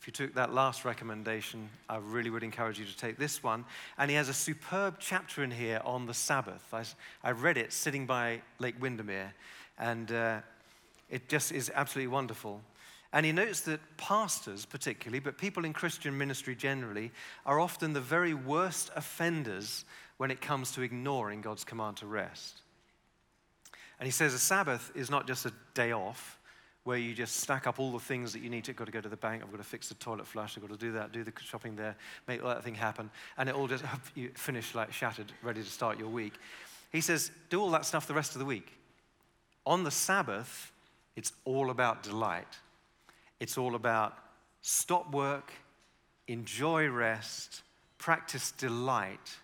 [0.01, 3.63] If you took that last recommendation, I really would encourage you to take this one.
[3.97, 6.73] And he has a superb chapter in here on the Sabbath.
[6.73, 6.83] I,
[7.23, 9.33] I read it sitting by Lake Windermere,
[9.77, 10.39] and uh,
[11.09, 12.59] it just is absolutely wonderful.
[13.11, 17.11] And he notes that pastors, particularly, but people in Christian ministry generally,
[17.45, 19.83] are often the very worst offenders
[20.17, 22.61] when it comes to ignoring God's command to rest.
[23.99, 26.39] And he says a Sabbath is not just a day off
[26.83, 28.73] where you just stack up all the things that you need to.
[28.73, 29.43] Got to go to the bank.
[29.43, 30.57] I've got to fix the toilet flush.
[30.57, 31.11] I've got to do that.
[31.11, 31.95] Do the shopping there.
[32.27, 33.09] Make all that thing happen.
[33.37, 33.83] And it all just
[34.15, 36.33] you finish like shattered, ready to start your week.
[36.91, 38.71] He says, do all that stuff the rest of the week.
[39.65, 40.71] On the Sabbath,
[41.15, 42.57] it's all about delight.
[43.39, 44.17] It's all about
[44.61, 45.53] stop work,
[46.27, 47.63] enjoy rest,
[47.97, 49.37] practice delight,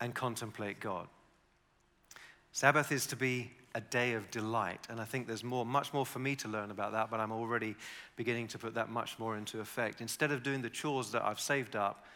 [0.00, 1.08] and contemplate God.
[2.52, 6.06] Sabbath is to be a day of delight, and I think there's more, much more
[6.06, 7.76] for me to learn about that, but I'm already
[8.16, 10.00] beginning to put that much more into effect.
[10.00, 12.06] Instead of doing the chores that I've saved up,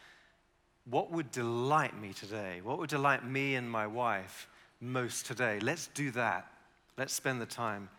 [0.86, 2.60] what would delight me today?
[2.62, 4.48] What would delight me and my wife
[4.80, 5.60] most today?
[5.60, 6.50] Let's do that.
[6.96, 7.90] Let's spend the time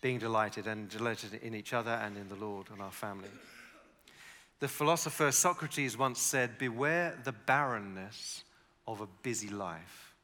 [0.00, 3.28] being delighted and delighted in each other and in the Lord and our family.
[4.60, 8.44] The philosopher Socrates once said, Beware the barrenness
[8.86, 10.14] of a busy life.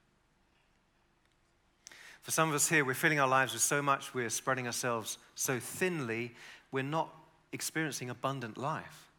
[2.22, 5.18] For some of us here, we're filling our lives with so much, we're spreading ourselves
[5.34, 6.34] so thinly,
[6.70, 7.12] we're not
[7.52, 9.10] experiencing abundant life.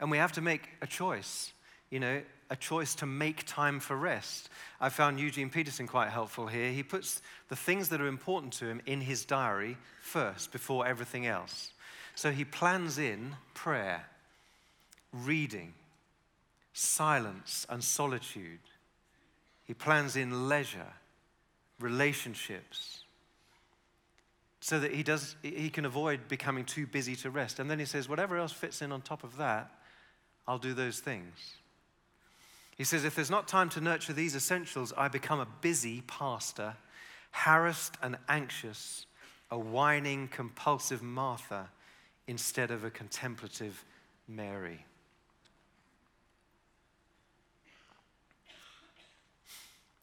[0.00, 1.52] And we have to make a choice,
[1.90, 2.20] you know,
[2.50, 4.48] a choice to make time for rest.
[4.80, 6.70] I found Eugene Peterson quite helpful here.
[6.70, 11.26] He puts the things that are important to him in his diary first before everything
[11.26, 11.72] else.
[12.14, 14.06] So he plans in prayer,
[15.12, 15.74] reading,
[16.72, 18.60] silence, and solitude.
[19.64, 20.94] He plans in leisure,
[21.80, 23.02] relationships,
[24.60, 27.58] so that he, does, he can avoid becoming too busy to rest.
[27.58, 29.70] And then he says, whatever else fits in on top of that,
[30.46, 31.57] I'll do those things.
[32.78, 36.76] He says, if there's not time to nurture these essentials, I become a busy pastor,
[37.32, 39.06] harassed and anxious,
[39.50, 41.70] a whining, compulsive Martha
[42.28, 43.84] instead of a contemplative
[44.28, 44.84] Mary.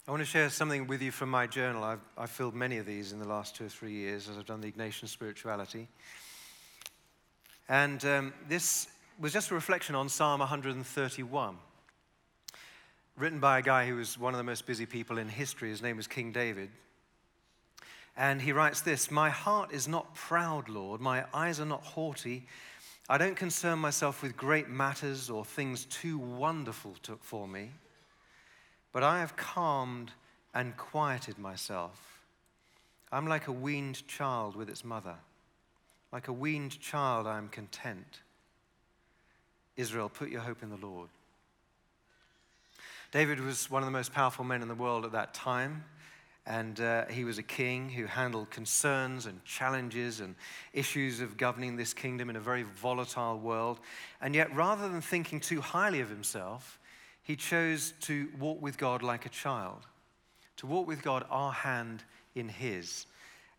[0.08, 1.84] I want to share something with you from my journal.
[1.84, 4.46] I've, I've filled many of these in the last two or three years as I've
[4.46, 5.88] done the Ignatian Spirituality.
[7.70, 8.88] And um, this
[9.20, 11.58] was just a reflection on Psalm 131,
[13.18, 15.70] written by a guy who was one of the most busy people in history.
[15.70, 16.70] His name was King David.
[18.18, 21.02] And he writes this My heart is not proud, Lord.
[21.02, 22.48] My eyes are not haughty.
[23.08, 27.70] I don't concern myself with great matters or things too wonderful to, for me.
[28.92, 30.12] But I have calmed
[30.54, 32.22] and quieted myself.
[33.12, 35.16] I'm like a weaned child with its mother.
[36.12, 38.22] Like a weaned child, I am content.
[39.78, 41.10] Israel, put your hope in the Lord.
[43.16, 45.86] David was one of the most powerful men in the world at that time.
[46.46, 50.36] And uh, he was a king who handled concerns and challenges and
[50.74, 53.80] issues of governing this kingdom in a very volatile world.
[54.20, 56.78] And yet, rather than thinking too highly of himself,
[57.24, 59.88] he chose to walk with God like a child,
[60.58, 62.04] to walk with God, our hand
[62.36, 63.06] in his.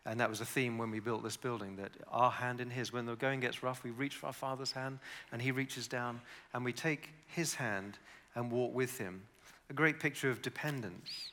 [0.05, 2.93] And that was a theme when we built this building that our hand in his.
[2.93, 4.99] When the going gets rough, we reach for our Father's hand,
[5.31, 6.21] and he reaches down,
[6.53, 7.97] and we take his hand
[8.35, 9.23] and walk with him.
[9.69, 11.31] A great picture of dependence.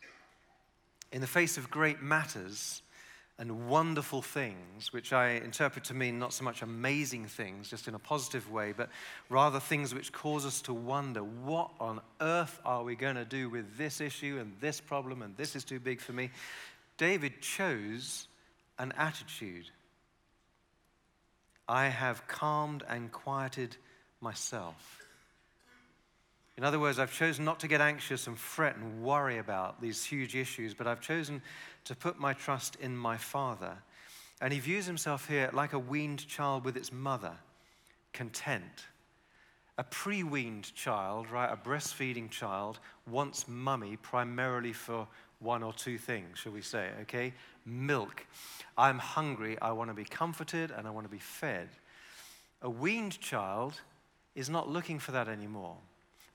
[1.12, 2.82] In the face of great matters,
[3.38, 7.94] and wonderful things, which I interpret to mean not so much amazing things, just in
[7.94, 8.90] a positive way, but
[9.28, 13.50] rather things which cause us to wonder what on earth are we going to do
[13.50, 16.30] with this issue and this problem and this is too big for me.
[16.96, 18.28] David chose
[18.78, 19.68] an attitude.
[21.68, 23.76] I have calmed and quieted
[24.20, 25.03] myself.
[26.56, 30.04] In other words, I've chosen not to get anxious and fret and worry about these
[30.04, 31.42] huge issues, but I've chosen
[31.84, 33.76] to put my trust in my Father.
[34.40, 37.32] And he views himself here like a weaned child with its mother,
[38.12, 38.86] content.
[39.78, 45.08] A pre weaned child, right, a breastfeeding child, wants mummy primarily for
[45.40, 47.32] one or two things, shall we say, okay?
[47.66, 48.24] Milk.
[48.78, 51.68] I'm hungry, I want to be comforted, and I want to be fed.
[52.62, 53.80] A weaned child
[54.36, 55.76] is not looking for that anymore.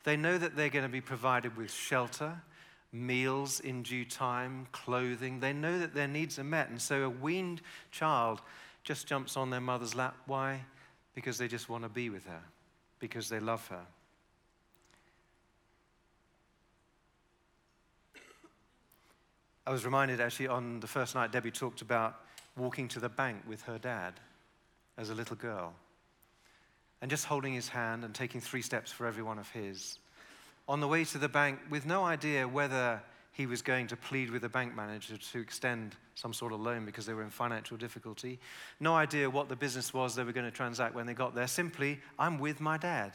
[0.04, 2.42] They know that they're going to be provided with shelter,
[2.92, 5.40] meals in due time, clothing.
[5.40, 6.70] They know that their needs are met.
[6.70, 8.42] And so a weaned child
[8.84, 10.16] just jumps on their mother's lap.
[10.26, 10.62] Why?
[11.14, 12.42] Because they just want to be with her,
[13.00, 13.86] because they love her.
[19.68, 22.22] I was reminded actually on the first night Debbie talked about
[22.58, 24.14] walking to the bank with her dad
[24.98, 25.76] as a little girl
[27.02, 30.00] and just holding his hand and taking three steps for every one of his.
[30.68, 34.30] On the way to the bank, with no idea whether he was going to plead
[34.32, 37.78] with the bank manager to extend some sort of loan because they were in financial
[37.78, 38.38] difficulty.
[38.80, 41.48] No idea what the business was they were going to transact when they got there.
[41.48, 43.14] Simply, I'm with my dad,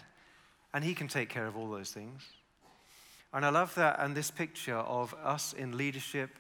[0.73, 2.23] and he can take care of all those things.
[3.35, 6.31] And I love that and this picture of us in leadership,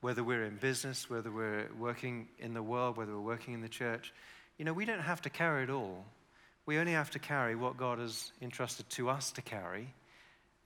[0.00, 3.68] whether we're in business, whether we're working in the world, whether we're working in the
[3.68, 4.12] church.
[4.58, 6.04] You know, we don't have to carry it all.
[6.66, 9.92] We only have to carry what God has entrusted to us to carry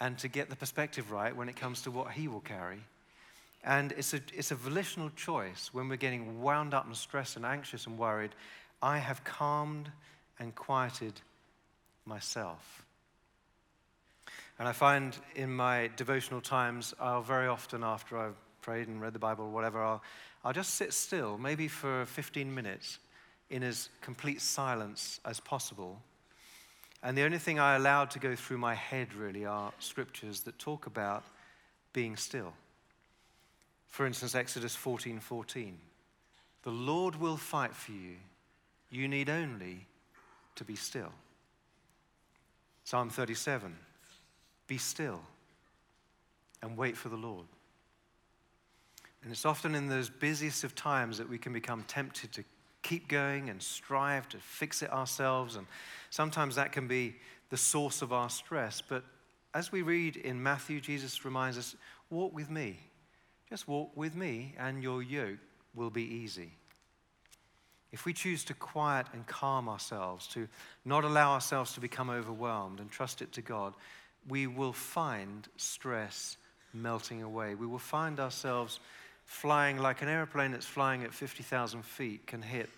[0.01, 2.81] and to get the perspective right when it comes to what He will carry.
[3.63, 7.47] And it's a, it's a volitional choice when we're getting wound up and stressed and
[7.47, 8.33] anxious and worried.
[8.83, 9.91] I have calmed
[10.39, 11.15] and quieted
[12.05, 12.85] myself.
[14.59, 19.15] And I find in my devotional times, I'll very often, after I've prayed and read
[19.15, 20.03] the Bible or whatever, I'll,
[20.45, 22.99] I'll just sit still, maybe for 15 minutes,
[23.51, 26.01] in as complete silence as possible.
[27.03, 30.59] And the only thing I allowed to go through my head really are scriptures that
[30.59, 31.25] talk about
[31.93, 32.55] being still.
[33.89, 35.79] For instance, Exodus 14 14.
[36.63, 38.17] The Lord will fight for you.
[38.91, 39.87] You need only
[40.57, 41.13] to be still.
[42.85, 43.77] Psalm 37
[44.67, 45.21] Be still
[46.63, 47.47] and wait for the Lord.
[49.23, 52.45] And it's often in those busiest of times that we can become tempted to
[52.85, 55.57] keep going and strive to fix it ourselves.
[55.57, 55.67] And
[56.11, 57.17] sometimes that can be
[57.51, 58.81] the source of our stress.
[58.81, 59.03] But
[59.53, 61.75] as we read in Matthew, Jesus reminds us
[62.11, 62.79] walk with me.
[63.51, 65.39] Just walk with me, and your yoke
[65.75, 66.53] will be easy.
[67.93, 70.49] If we choose to quiet and calm ourselves, to
[70.85, 73.75] not allow ourselves to become overwhelmed and trust it to God,
[74.29, 76.37] we will find stress
[76.73, 77.55] melting away.
[77.55, 78.81] We will find ourselves
[79.25, 82.69] flying like an airplane that's flying at 50,000 feet can hit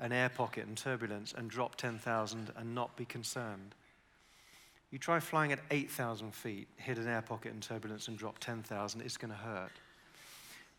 [0.00, 3.74] an air pocket and turbulence and drop 10,000 and not be concerned.
[4.90, 9.00] You try flying at 8,000 feet, hit an air pocket and turbulence and drop 10,000,
[9.00, 9.72] it's going to hurt.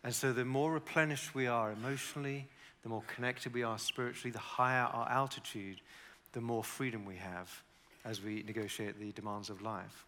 [0.03, 2.47] And so the more replenished we are emotionally,
[2.84, 5.82] the more connected we are spiritually, the higher our altitude,
[6.32, 7.63] the more freedom we have
[8.05, 10.07] as we negotiate the demands of life.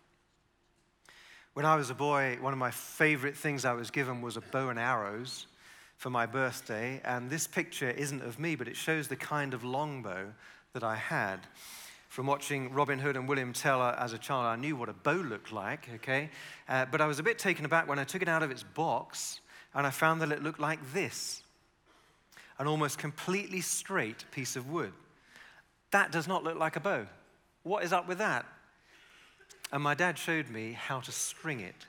[1.54, 4.42] When I was a boy, one of my favorite things I was given was a
[4.42, 5.48] bow and arrows
[5.98, 7.02] for my birthday.
[7.04, 10.34] And this picture isn't of me, but it shows the kind of longbow
[10.74, 11.40] that I had.
[12.08, 15.14] From watching Robin Hood and William Tell as a child, I knew what a bow
[15.14, 16.30] looked like, okay?
[16.68, 18.64] Uh, but I was a bit taken aback when I took it out of its
[18.64, 19.42] box
[19.74, 21.44] and I found that it looked like this
[22.58, 24.92] an almost completely straight piece of wood.
[25.92, 27.08] That does not look like a bow.
[27.64, 28.46] What is up with that?
[29.72, 31.86] And my dad showed me how to string it,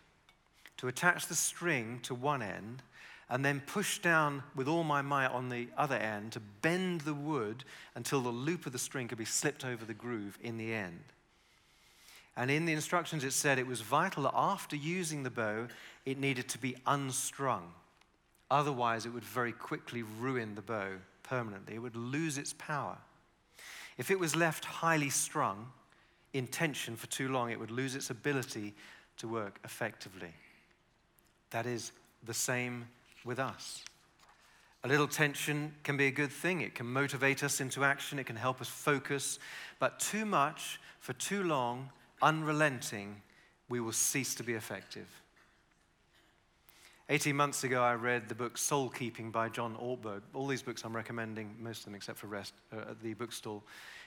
[0.79, 2.83] to attach the string to one end
[3.31, 7.15] and then push down with all my might on the other end to bend the
[7.15, 7.65] wood
[7.95, 11.05] until the loop of the string could be slipped over the groove in the end.
[12.37, 15.69] And in the instructions, it said it was vital that after using the bow,
[16.05, 17.73] it needed to be unstrung.
[18.51, 20.89] Otherwise, it would very quickly ruin the bow
[21.23, 21.77] permanently.
[21.77, 22.99] It would lose its power.
[23.97, 25.71] If it was left highly strung
[26.33, 28.75] in tension for too long, it would lose its ability
[29.19, 30.33] to work effectively.
[31.51, 31.93] That is
[32.25, 32.87] the same
[33.25, 33.85] with us.
[34.83, 36.63] A little tension can be a good thing.
[36.63, 39.39] It can motivate us into action, it can help us focus.
[39.79, 41.91] But too much, for too long,
[42.23, 43.21] unrelenting,
[43.69, 45.07] we will cease to be effective.
[47.11, 50.23] 18 months ago, I read the book Soul Keeping by John Ortberg.
[50.33, 53.65] All these books I'm recommending, most of them except for Rest, uh, at the bookstall.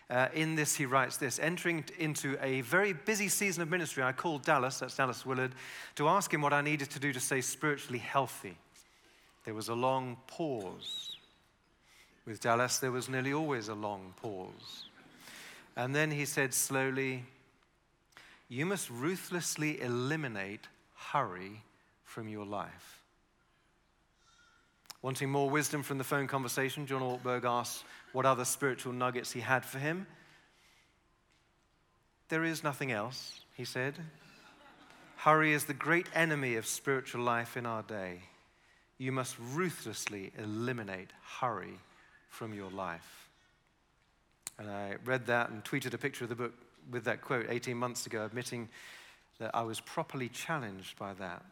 [0.09, 4.11] Uh, in this, he writes this Entering into a very busy season of ministry, I
[4.11, 5.53] called Dallas, that's Dallas Willard,
[5.95, 8.57] to ask him what I needed to do to stay spiritually healthy.
[9.45, 11.17] There was a long pause.
[12.25, 14.85] With Dallas, there was nearly always a long pause.
[15.75, 17.23] And then he said slowly,
[18.47, 21.63] You must ruthlessly eliminate hurry
[22.03, 23.01] from your life.
[25.01, 27.83] Wanting more wisdom from the phone conversation, John Ortberg asked
[28.13, 30.07] what other spiritual nuggets he had for him.
[32.29, 33.95] There is nothing else, he said.
[35.17, 38.21] Hurry is the great enemy of spiritual life in our day.
[38.97, 41.79] You must ruthlessly eliminate hurry
[42.29, 43.29] from your life.
[44.57, 46.53] And I read that and tweeted a picture of the book
[46.91, 48.69] with that quote 18 months ago, admitting
[49.39, 51.43] that I was properly challenged by that.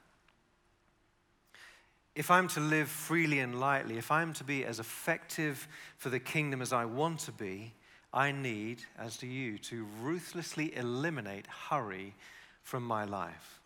[2.14, 6.20] If I'm to live freely and lightly, if I'm to be as effective for the
[6.20, 7.74] kingdom as I want to be,
[8.14, 12.14] I need, as do you, to ruthlessly eliminate hurry
[12.64, 13.61] from my life.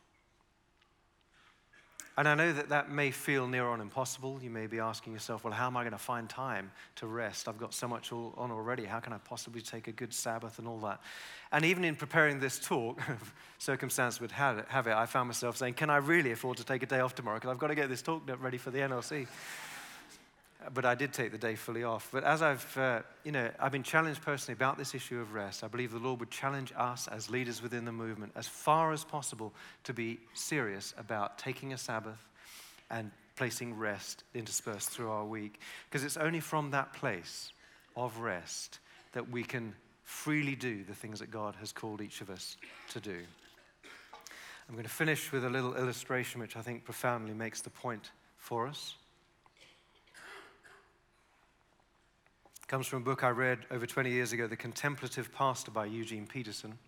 [2.18, 4.40] And I know that that may feel near on impossible.
[4.42, 7.50] You may be asking yourself, well, how am I going to find time to rest?
[7.50, 8.86] I've got so much on already.
[8.86, 11.02] How can I possibly take a good Sabbath and all that?
[11.52, 13.02] And even in preparing this talk,
[13.58, 16.86] circumstance would have it, I found myself saying, can I really afford to take a
[16.86, 17.36] day off tomorrow?
[17.38, 19.28] Because I've got to get this talk ready for the NLC
[20.74, 22.10] but I did take the day fully off.
[22.12, 25.64] But as I've, uh, you know, I've been challenged personally about this issue of rest,
[25.64, 29.04] I believe the Lord would challenge us as leaders within the movement as far as
[29.04, 29.54] possible
[29.84, 32.28] to be serious about taking a Sabbath
[32.90, 35.60] and placing rest interspersed through our week.
[35.90, 37.52] Because it's only from that place
[37.96, 38.80] of rest
[39.14, 42.58] that we can freely do the things that God has called each of us
[42.90, 43.18] to do.
[44.68, 48.12] I'm going to finish with a little illustration which I think profoundly makes the point
[48.38, 48.96] for us.
[52.68, 56.26] Comes from a book I read over 20 years ago, The Contemplative Pastor by Eugene
[56.26, 56.80] Peterson.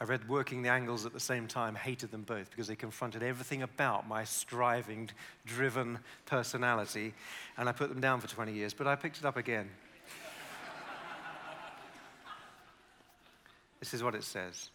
[0.00, 3.22] I read Working the Angles at the same time, hated them both because they confronted
[3.22, 5.10] everything about my striving,
[5.46, 7.14] driven personality,
[7.56, 9.70] and I put them down for 20 years, but I picked it up again.
[13.80, 14.70] this is what it says.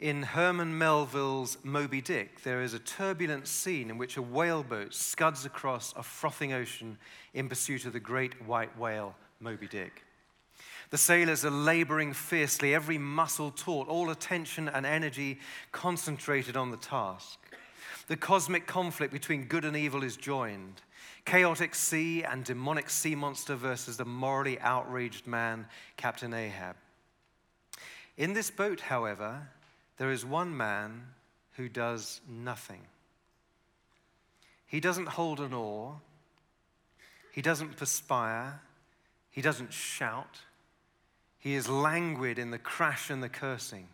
[0.00, 5.44] In Herman Melville's Moby Dick, there is a turbulent scene in which a whaleboat scuds
[5.44, 6.96] across a frothing ocean
[7.34, 10.06] in pursuit of the great white whale, Moby Dick.
[10.88, 15.38] The sailors are laboring fiercely, every muscle taut, all attention and energy
[15.70, 17.38] concentrated on the task.
[18.06, 20.80] The cosmic conflict between good and evil is joined.
[21.26, 25.66] Chaotic sea and demonic sea monster versus the morally outraged man,
[25.98, 26.76] Captain Ahab.
[28.16, 29.50] In this boat, however,
[30.00, 31.02] there is one man
[31.58, 32.80] who does nothing.
[34.66, 36.00] He doesn't hold an oar,
[37.32, 38.62] he doesn't perspire,
[39.30, 40.38] he doesn't shout.
[41.38, 43.88] He is languid in the crash and the cursing.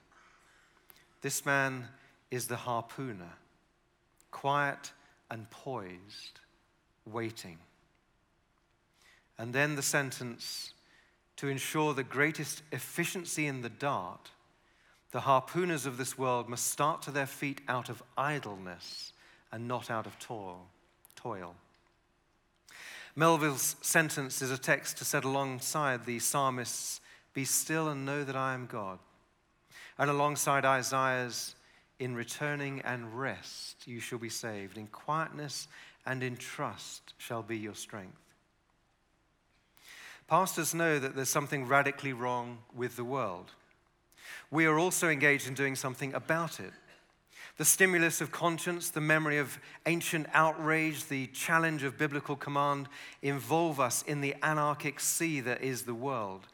[1.23, 1.89] This man
[2.31, 3.33] is the harpooner,
[4.31, 4.93] quiet
[5.29, 6.39] and poised,
[7.05, 7.59] waiting.
[9.39, 10.73] And then the sentence
[11.35, 14.31] to ensure the greatest efficiency in the dart
[15.17, 19.15] the harpooners of this world must start to their feet out of idleness
[19.51, 20.67] and not out of toil.
[21.15, 21.55] toil.
[23.15, 27.01] Melville's sentence is a text to set alongside the psalmist's,
[27.33, 28.99] Be still and know that I am God,
[29.97, 31.55] and alongside Isaiah's,
[31.99, 34.77] In returning and rest you shall be saved.
[34.77, 35.67] In quietness
[36.05, 38.21] and in trust shall be your strength.
[40.29, 43.53] Pastors know that there's something radically wrong with the world.
[44.51, 46.73] We are also engaged in doing something about it.
[47.57, 52.89] The stimulus of conscience, the memory of ancient outrage, the challenge of biblical command
[53.23, 56.47] involve us in the anarchic sea that is the world.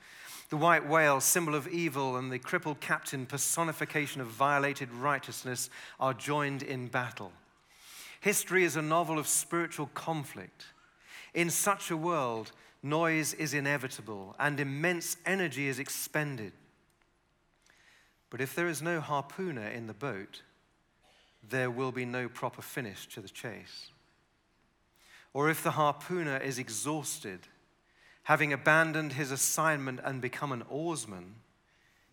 [0.51, 6.15] The white whale, symbol of evil, and the crippled captain, personification of violated righteousness, are
[6.15, 7.33] joined in battle.
[8.21, 10.67] History is a novel of spiritual conflict.
[11.35, 12.53] In such a world,
[12.83, 16.53] noise is inevitable and immense energy is expended.
[18.33, 20.41] But if there is no harpooner in the boat,
[21.47, 23.91] there will be no proper finish to the chase.
[25.35, 27.41] Or if the harpooner is exhausted,
[28.23, 31.35] having abandoned his assignment and become an oarsman,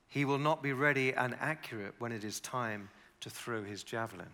[0.09, 2.89] he will not be ready and accurate when it is time
[3.21, 4.33] to throw his javelin.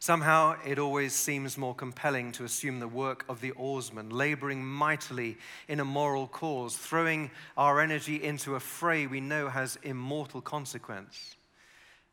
[0.00, 5.36] Somehow, it always seems more compelling to assume the work of the oarsman, laboring mightily
[5.66, 11.36] in a moral cause, throwing our energy into a fray we know has immortal consequence.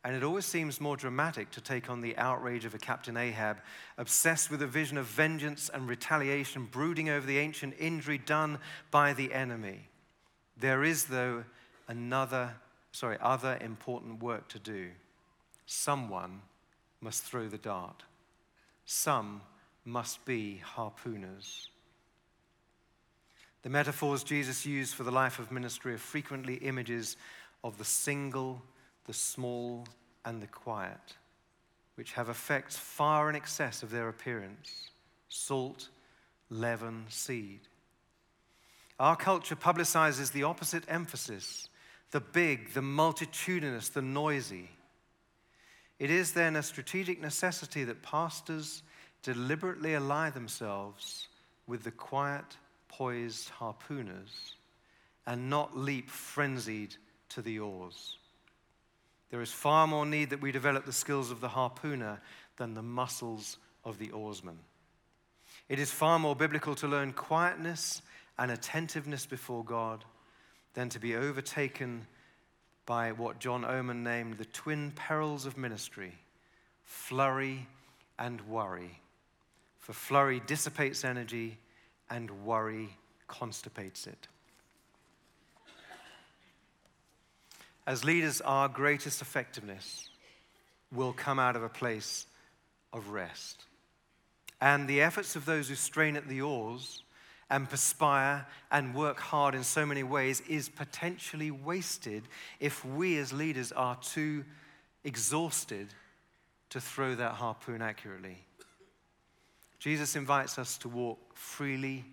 [0.04, 3.58] And it always seems more dramatic to take on the outrage of a Captain Ahab,
[3.98, 8.60] obsessed with a vision of vengeance and retaliation, brooding over the ancient injury done
[8.92, 9.90] by the enemy.
[10.58, 11.44] There is, though,
[11.88, 12.56] another,
[12.92, 14.90] sorry, other important work to do.
[15.66, 16.42] Someone
[17.06, 18.04] must throw the dart.
[18.86, 19.42] Some
[19.86, 21.68] must be harpooners.
[23.62, 27.16] The metaphors Jesus used for the life of ministry are frequently images
[27.64, 28.62] of the single,
[29.06, 29.88] the small,
[30.26, 31.16] and the quiet,
[31.94, 34.90] which have effects far in excess of their appearance
[35.30, 35.90] salt,
[36.50, 37.62] leaven, seed.
[39.00, 41.70] Our culture publicizes the opposite emphasis
[42.12, 44.70] the big, the multitudinous, the noisy.
[46.00, 48.84] It is then a strategic necessity that pastors
[49.24, 51.28] deliberately ally themselves
[51.68, 54.56] with the quiet, poised harpooners
[55.26, 56.96] and not leap frenzied
[57.30, 58.18] to the oars.
[59.32, 62.20] There is far more need that we develop the skills of the harpooner
[62.58, 64.60] than the muscles of the oarsman.
[65.68, 68.02] It is far more biblical to learn quietness
[68.38, 70.06] and attentiveness before God
[70.74, 72.06] than to be overtaken
[72.86, 76.14] by what John Oman named the twin perils of ministry
[76.84, 77.68] flurry
[78.20, 79.00] and worry.
[79.80, 81.58] For flurry dissipates energy,
[82.10, 82.90] and worry
[83.28, 84.28] constipates it.
[87.88, 90.10] As leaders, our greatest effectiveness
[90.92, 92.26] will come out of a place
[92.94, 93.66] of rest.
[94.62, 97.04] And the efforts of those who strain at the oars
[97.50, 102.24] and perspire and work hard in so many ways is potentially wasted
[102.60, 104.44] if we as leaders are too
[105.04, 105.88] exhausted
[106.70, 108.38] to throw that harpoon accurately.
[109.80, 112.04] Jesus invites us to walk freely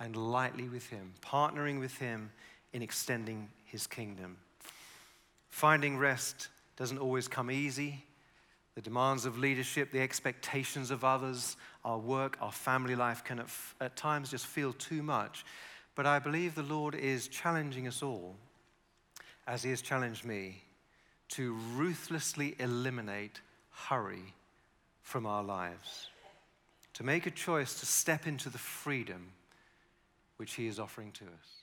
[0.00, 2.30] and lightly with Him, partnering with Him
[2.72, 4.36] in extending His kingdom.
[5.48, 8.04] Finding rest doesn't always come easy.
[8.74, 13.48] The demands of leadership, the expectations of others, our work, our family life can at,
[13.80, 15.44] at times just feel too much.
[15.94, 18.36] But I believe the Lord is challenging us all,
[19.46, 20.62] as He has challenged me,
[21.30, 24.34] to ruthlessly eliminate hurry
[25.02, 26.08] from our lives,
[26.94, 29.32] to make a choice to step into the freedom
[30.36, 31.61] which He is offering to us.